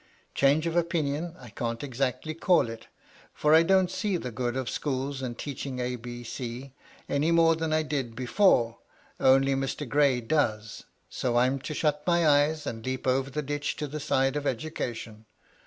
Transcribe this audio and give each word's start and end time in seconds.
Change 0.33 0.65
of 0.65 0.75
opinion 0.75 1.35
1 1.35 1.51
can't 1.51 1.83
exactly 1.83 2.33
call 2.33 2.69
it, 2.69 2.87
for 3.35 3.51
1 3.51 3.67
don't 3.67 3.91
see 3.91 4.17
the 4.17 4.31
good 4.31 4.57
of 4.57 4.67
schools 4.67 5.21
and 5.21 5.37
teaching 5.37 5.77
ABC, 5.77 6.71
any 7.07 7.29
more 7.29 7.55
than 7.55 7.71
I 7.71 7.83
did 7.83 8.15
before, 8.15 8.79
only 9.19 9.53
Mr. 9.53 9.87
Gray 9.87 10.19
does, 10.19 10.85
so 11.07 11.37
I'm 11.37 11.59
to 11.59 11.75
shut 11.75 12.01
my 12.07 12.27
eyes, 12.27 12.65
and 12.65 12.83
leap 12.83 13.05
over 13.05 13.29
the 13.29 13.43
ditch 13.43 13.75
to 13.75 13.85
the 13.85 13.99
side 13.99 14.35
of 14.35 14.47
education. 14.47 15.27